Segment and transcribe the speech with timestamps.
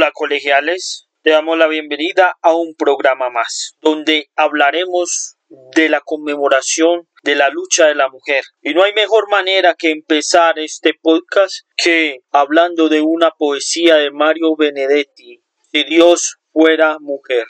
[0.00, 5.36] Hola colegiales, te damos la bienvenida a un programa más, donde hablaremos
[5.76, 8.42] de la conmemoración de la lucha de la mujer.
[8.62, 14.10] Y no hay mejor manera que empezar este podcast que hablando de una poesía de
[14.10, 17.46] Mario Benedetti, Si Dios fuera mujer.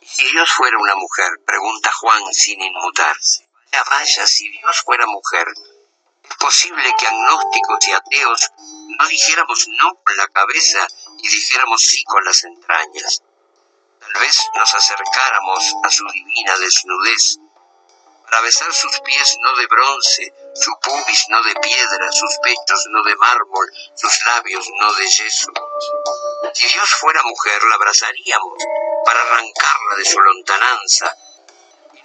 [0.00, 3.50] Si Dios fuera una mujer, pregunta Juan sin inmutarse.
[3.70, 5.44] Vaya, vaya, si Dios fuera mujer,
[6.36, 8.50] es posible que agnósticos y ateos
[8.98, 10.86] no dijéramos no con la cabeza
[11.18, 13.22] y dijéramos sí con las entrañas.
[14.00, 17.38] Tal vez nos acercáramos a su divina desnudez
[18.24, 23.02] para besar sus pies no de bronce, su pubis no de piedra, sus pechos no
[23.02, 25.52] de mármol, sus labios no de yeso.
[26.52, 28.58] Si Dios fuera mujer, la abrazaríamos
[29.04, 31.16] para arrancarla de su lontananza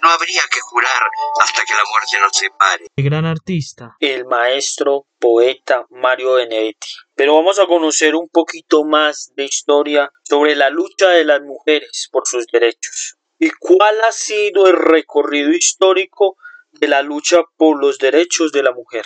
[0.02, 1.02] no habría que jurar
[1.40, 2.86] hasta que la muerte nos separe.
[2.96, 6.88] El gran artista, el maestro poeta Mario Benedetti.
[7.14, 12.08] Pero vamos a conocer un poquito más de historia sobre la lucha de las mujeres
[12.10, 13.16] por sus derechos.
[13.38, 16.36] ¿Y cuál ha sido el recorrido histórico
[16.72, 19.04] de la lucha por los derechos de la mujer?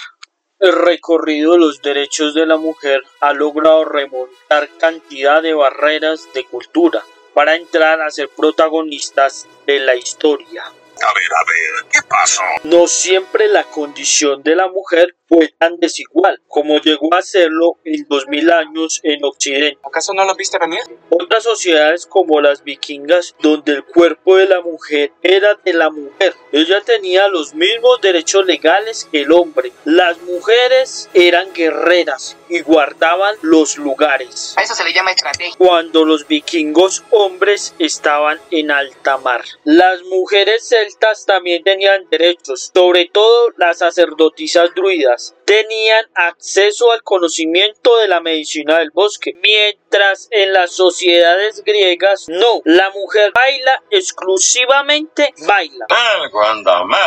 [0.59, 6.45] El recorrido de los derechos de la mujer ha logrado remontar cantidad de barreras de
[6.45, 10.65] cultura para entrar a ser protagonistas de la historia.
[11.03, 12.43] A ver, a ver, ¿qué pasó?
[12.65, 18.07] No siempre la condición de la mujer fue tan desigual como llegó a serlo en
[18.09, 19.79] 2000 años en Occidente.
[19.83, 20.81] ¿Acaso no lo viste venir?
[21.11, 26.35] Otras sociedades como las vikingas, donde el cuerpo de la mujer era de la mujer,
[26.53, 29.73] ella tenía los mismos derechos legales que el hombre.
[29.85, 34.55] Las mujeres eran guerreras y guardaban los lugares.
[34.57, 35.55] A eso se le llama estrategia.
[35.59, 39.43] Cuando los vikingos hombres estaban en alta mar.
[39.65, 47.03] Las mujeres celtas también tenían derechos, sobre todo las sacerdotisas druidas us tenían acceso al
[47.03, 53.83] conocimiento de la medicina del bosque, mientras en las sociedades griegas no, la mujer baila
[53.91, 55.87] exclusivamente baila.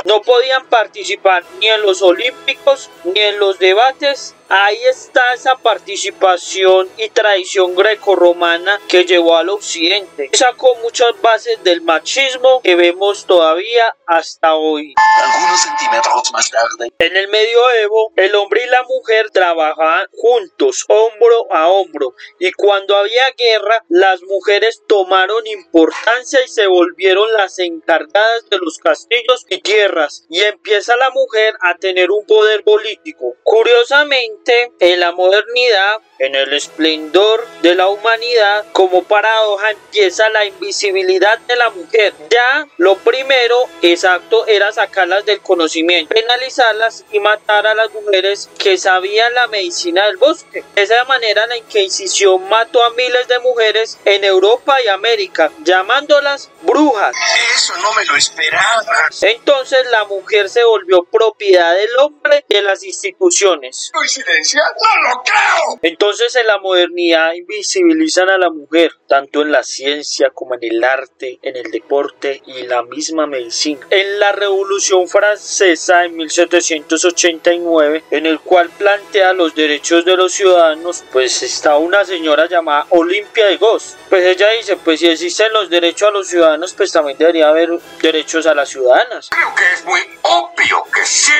[0.06, 6.90] No podían participar ni en los olímpicos ni en los debates Ahí está esa participación
[6.98, 10.32] y tradición grecorromana que llevó al occidente.
[10.34, 14.96] Sacó muchas bases del machismo que vemos todavía hasta hoy.
[15.24, 16.92] Algunos centímetros más tarde.
[16.98, 22.96] En el medioevo, el hombre y la mujer trabajaban juntos, hombro a hombro, y cuando
[22.96, 29.62] había guerra, las mujeres tomaron importancia y se volvieron las encargadas de los castillos y
[29.62, 33.36] tierras, y empieza la mujer a tener un poder político.
[33.44, 41.40] Curiosamente, en la modernidad, en el esplendor de la humanidad, como paradoja empieza la invisibilidad
[41.40, 42.14] de la mujer.
[42.30, 48.19] Ya lo primero exacto era sacarlas del conocimiento, penalizarlas y matar a las mujeres
[48.58, 50.64] que sabían la medicina del bosque.
[50.76, 56.50] De esa manera la Inquisición mató a miles de mujeres en Europa y América, llamándolas
[56.62, 57.16] brujas.
[57.56, 58.84] Eso no me lo esperaba.
[59.22, 63.92] Entonces la mujer se volvió propiedad del hombre y de las instituciones.
[63.94, 65.80] ¡No lo creo!
[65.82, 70.84] Entonces en la modernidad invisibilizan a la mujer, tanto en la ciencia como en el
[70.84, 73.86] arte, en el deporte y la misma medicina.
[73.90, 81.04] En la Revolución Francesa en 1789, en el cual plantea los derechos de los ciudadanos,
[81.12, 83.96] pues está una señora llamada Olimpia de Goss.
[84.10, 87.70] Pues ella dice, pues si existen los derechos a los ciudadanos, pues también debería haber
[88.02, 89.30] derechos a las ciudadanas.
[89.30, 91.32] Creo que es muy obvio que sí.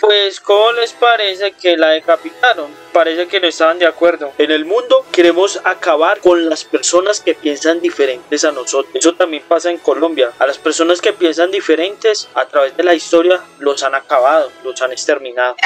[0.00, 2.70] Pues, ¿cómo les parece que la decapitaron?
[2.92, 4.32] Parece que no estaban de acuerdo.
[4.36, 8.94] En el mundo queremos acabar con las personas que piensan diferentes a nosotros.
[8.94, 10.30] Eso también pasa en Colombia.
[10.38, 14.80] A las personas que piensan diferentes a través de la historia los han acabado, los
[14.82, 15.56] han exterminado.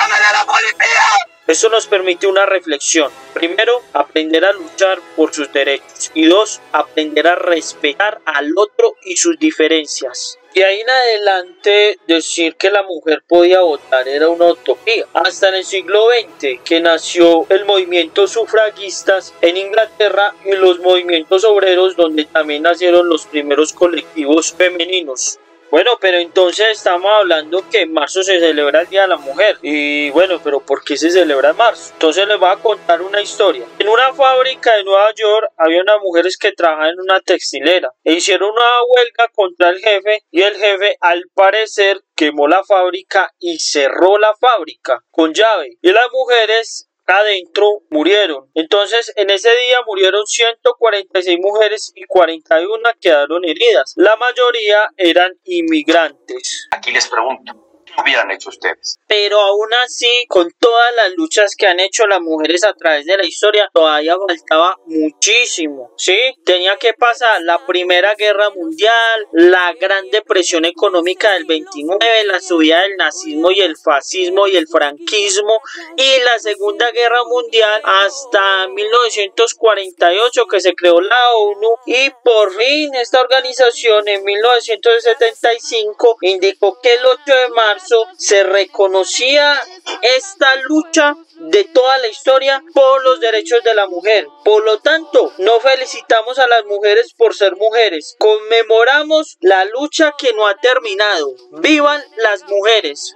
[1.47, 3.11] Eso nos permite una reflexión.
[3.33, 6.11] Primero, aprender a luchar por sus derechos.
[6.15, 10.39] Y dos, aprender a respetar al otro y sus diferencias.
[10.56, 15.05] Y ahí en adelante decir que la mujer podía votar era una utopía.
[15.12, 21.45] Hasta en el siglo XX que nació el movimiento sufragistas en Inglaterra y los movimientos
[21.45, 25.39] obreros donde también nacieron los primeros colectivos femeninos.
[25.71, 29.59] Bueno, pero entonces estamos hablando que en marzo se celebra el Día de la Mujer.
[29.63, 31.92] Y bueno, pero ¿por qué se celebra en marzo?
[31.95, 33.66] Entonces les voy a contar una historia.
[33.78, 38.15] En una fábrica de Nueva York había unas mujeres que trabajaban en una textilera e
[38.15, 43.59] hicieron una huelga contra el jefe y el jefe al parecer quemó la fábrica y
[43.59, 45.78] cerró la fábrica con llave.
[45.83, 48.51] Y las mujeres adentro murieron.
[48.55, 53.93] Entonces, en ese día murieron 146 mujeres y 41 quedaron heridas.
[53.97, 56.69] La mayoría eran inmigrantes.
[56.71, 57.66] Aquí les pregunto, ¿qué
[58.03, 58.98] hubieran hecho ustedes?
[59.07, 63.16] Pero aún así, con todas las luchas que han hecho las mujeres a través de
[63.16, 66.19] la historia, todavía faltaba muchísimo, ¿sí?
[66.45, 72.83] Tenía que pasar la Primera Guerra Mundial, la Gran Depresión Económica del 29, la subida
[72.83, 75.60] del nazismo y el fascismo y el franquismo
[75.97, 82.95] y la Segunda Guerra Mundial hasta 1948 que se creó la ONU y por fin
[82.95, 87.85] esta organización en 1975 indicó que el 8 de marzo
[88.18, 89.60] se reconocía
[90.03, 94.27] esta lucha de toda la historia por los derechos de la mujer.
[94.44, 100.33] Por lo tanto, no felicitamos a las mujeres por ser mujeres, conmemoramos la lucha que
[100.33, 101.34] no ha terminado.
[101.53, 103.15] ¡Vivan las mujeres!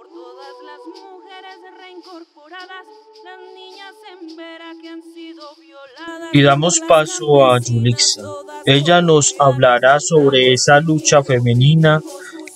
[6.32, 8.22] Y damos paso a Yulixa.
[8.64, 12.00] Ella nos hablará sobre esa lucha femenina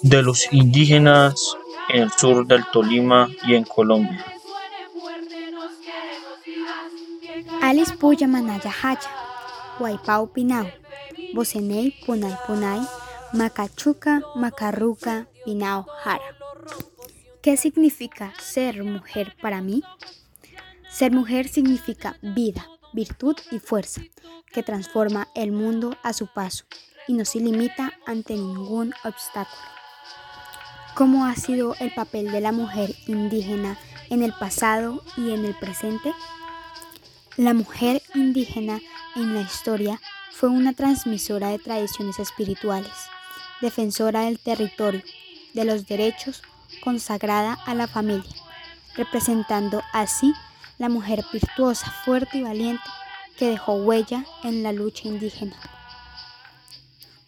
[0.02, 1.56] de los indígenas
[1.88, 4.24] en el sur del Tolima y en Colombia.
[7.62, 9.10] Alice Puya Manaya Haya,
[9.78, 10.66] Huaypau Pinau,
[11.32, 12.80] Bosenei Punay Punay,
[13.32, 16.24] Macachuca Macarruca Pinao Jara.
[17.42, 19.82] ¿Qué significa ser mujer para mí?
[20.90, 24.02] Ser mujer significa vida, virtud y fuerza,
[24.52, 26.64] que transforma el mundo a su paso
[27.08, 29.83] y no se limita ante ningún obstáculo.
[30.94, 33.76] ¿Cómo ha sido el papel de la mujer indígena
[34.10, 36.14] en el pasado y en el presente?
[37.36, 38.80] La mujer indígena
[39.16, 40.00] en la historia
[40.30, 42.92] fue una transmisora de tradiciones espirituales,
[43.60, 45.02] defensora del territorio,
[45.52, 46.42] de los derechos,
[46.84, 48.30] consagrada a la familia,
[48.94, 50.32] representando así
[50.78, 52.84] la mujer virtuosa, fuerte y valiente
[53.36, 55.56] que dejó huella en la lucha indígena.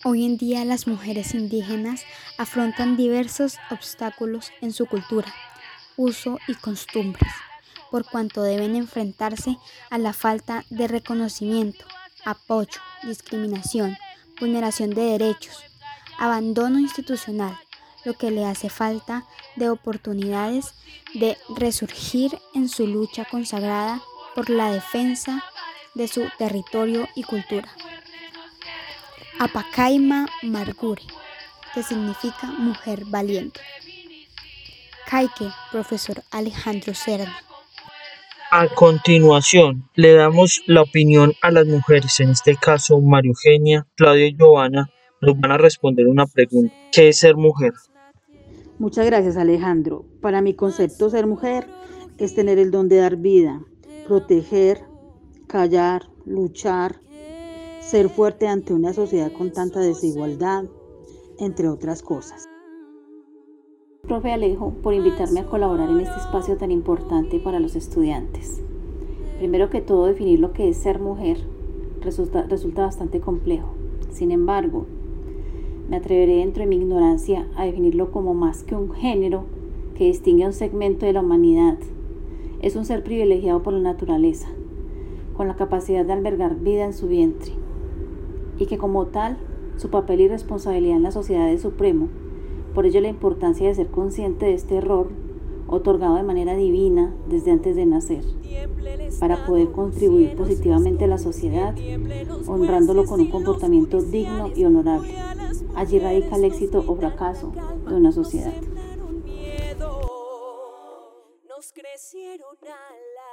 [0.05, 2.03] Hoy en día las mujeres indígenas
[2.37, 5.33] afrontan diversos obstáculos en su cultura,
[5.97, 7.33] uso y costumbres,
[7.91, 9.57] por cuanto deben enfrentarse
[9.89, 11.85] a la falta de reconocimiento,
[12.25, 13.97] apoyo, discriminación,
[14.39, 15.65] vulneración de derechos,
[16.19, 17.59] abandono institucional,
[18.05, 19.25] lo que le hace falta
[19.57, 20.75] de oportunidades
[21.15, 24.03] de resurgir en su lucha consagrada
[24.35, 25.43] por la defensa
[25.95, 27.73] de su territorio y cultura.
[29.39, 31.03] Apacaima Margure,
[31.75, 33.61] que significa mujer valiente.
[35.09, 37.37] Caique, profesor Alejandro Serna.
[38.51, 44.27] A continuación, le damos la opinión a las mujeres, en este caso María Eugenia, Claudia
[44.27, 44.91] y Giovanna,
[45.21, 46.75] nos van a responder una pregunta.
[46.93, 47.73] ¿Qué es ser mujer?
[48.79, 50.07] Muchas gracias Alejandro.
[50.21, 51.67] Para mi concepto ser mujer
[52.19, 53.63] es tener el don de dar vida,
[54.07, 54.83] proteger,
[55.47, 57.01] callar, luchar,
[57.87, 60.65] ser fuerte ante una sociedad con tanta desigualdad,
[61.39, 62.45] entre otras cosas.
[64.03, 68.61] Profe Alejo, por invitarme a colaborar en este espacio tan importante para los estudiantes.
[69.39, 71.39] Primero que todo, definir lo que es ser mujer
[72.01, 73.69] resulta, resulta bastante complejo.
[74.11, 74.87] Sin embargo,
[75.89, 79.45] me atreveré dentro de mi ignorancia a definirlo como más que un género
[79.97, 81.79] que distingue a un segmento de la humanidad.
[82.63, 84.49] Es un ser privilegiado por la naturaleza,
[85.37, 87.53] con la capacidad de albergar vida en su vientre,
[88.59, 89.37] y que como tal,
[89.77, 92.09] su papel y responsabilidad en la sociedad es supremo
[92.77, 95.09] por ello la importancia de ser consciente de este error
[95.67, 98.23] otorgado de manera divina desde antes de nacer,
[99.19, 101.75] para poder contribuir positivamente a la sociedad,
[102.47, 105.15] honrándolo con un comportamiento digno y honorable.
[105.75, 107.55] Allí radica el éxito o fracaso
[107.89, 108.53] de una sociedad.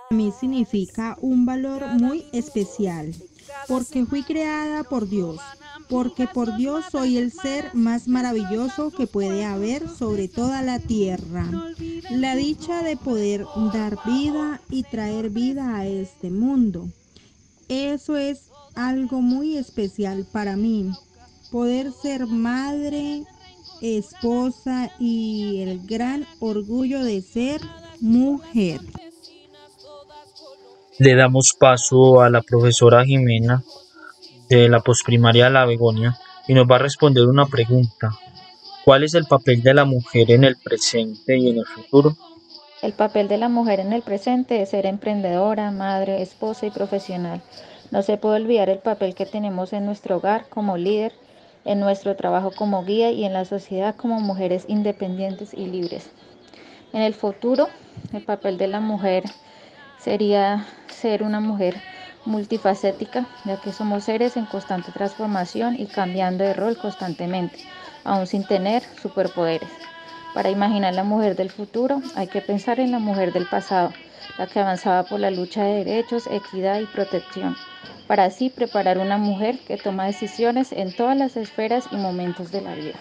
[0.10, 3.14] A mí significa un valor muy especial,
[3.68, 5.40] porque fui creada por Dios
[5.90, 11.48] porque por Dios soy el ser más maravilloso que puede haber sobre toda la tierra.
[12.10, 16.90] La dicha de poder dar vida y traer vida a este mundo.
[17.68, 20.92] Eso es algo muy especial para mí.
[21.52, 23.26] Poder ser madre,
[23.82, 27.62] esposa y el gran orgullo de ser
[28.00, 28.82] mujer.
[31.00, 33.64] Le damos paso a la profesora Jimena
[34.48, 38.12] de la posprimaria La Begonia y nos va a responder una pregunta.
[38.86, 42.16] ¿Cuál es el papel de la mujer en el presente y en el futuro?
[42.84, 47.42] El papel de la mujer en el presente es ser emprendedora, madre, esposa y profesional.
[47.90, 51.14] No se puede olvidar el papel que tenemos en nuestro hogar como líder,
[51.66, 56.12] en nuestro trabajo como guía y en la sociedad como mujeres independientes y libres.
[56.92, 57.70] En el futuro,
[58.12, 59.24] el papel de la mujer
[60.04, 61.76] sería ser una mujer
[62.26, 67.60] multifacética, ya que somos seres en constante transformación y cambiando de rol constantemente,
[68.04, 69.70] aún sin tener superpoderes.
[70.34, 73.94] Para imaginar la mujer del futuro hay que pensar en la mujer del pasado,
[74.38, 77.56] la que avanzaba por la lucha de derechos, equidad y protección,
[78.08, 82.62] para así preparar una mujer que toma decisiones en todas las esferas y momentos de
[82.62, 83.00] la vida.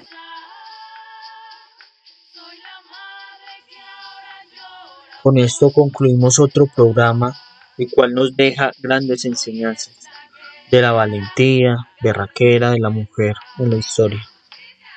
[5.23, 7.37] Con esto concluimos otro programa,
[7.79, 9.97] el cual nos deja grandes enseñanzas
[10.71, 14.27] de la valentía berraquera de la mujer en la historia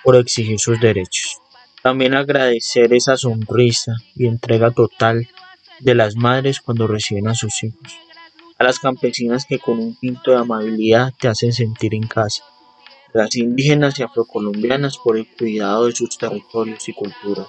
[0.03, 1.39] por exigir sus derechos.
[1.83, 5.27] También agradecer esa sonrisa y entrega total
[5.79, 7.97] de las madres cuando reciben a sus hijos.
[8.57, 12.43] A las campesinas que con un pinto de amabilidad te hacen sentir en casa.
[13.13, 17.47] las indígenas y afrocolombianas por el cuidado de sus territorios y culturas.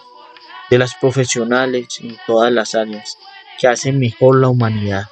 [0.71, 3.17] De las profesionales en todas las áreas
[3.59, 5.05] que hacen mejor la humanidad.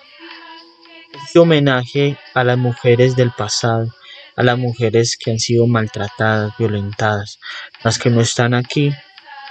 [1.13, 3.95] Este homenaje a las mujeres del pasado,
[4.37, 7.39] a las mujeres que han sido maltratadas, violentadas,
[7.83, 8.93] las que no están aquí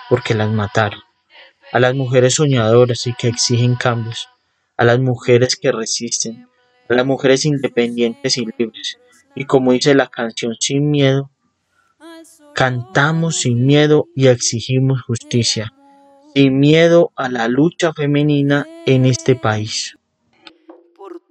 [0.09, 0.99] porque las mataron,
[1.71, 4.27] a las mujeres soñadoras y que exigen cambios,
[4.77, 6.47] a las mujeres que resisten,
[6.89, 8.99] a las mujeres independientes y libres.
[9.35, 11.31] Y como dice la canción Sin Miedo,
[12.53, 15.72] cantamos sin miedo y exigimos justicia,
[16.33, 19.97] sin miedo a la lucha femenina en este país.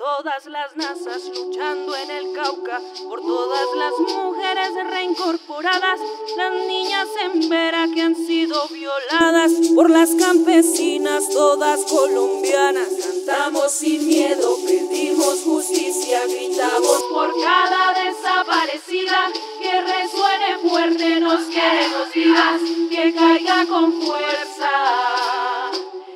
[0.02, 6.00] Todas las nazas luchando en el Cauca, por todas las mujeres reincorporadas,
[6.36, 7.81] las niñas en Vera que
[8.12, 12.88] han sido violadas por las campesinas, todas colombianas.
[13.00, 19.30] Cantamos sin miedo, pedimos justicia, gritamos por cada desaparecida.
[19.60, 24.70] Que resuene fuerte, nos queremos vivas, que caiga con fuerza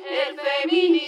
[0.05, 1.06] el feminismo.